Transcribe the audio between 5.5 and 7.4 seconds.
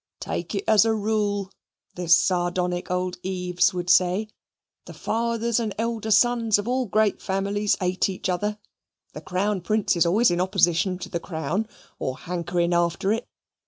and elder sons of all great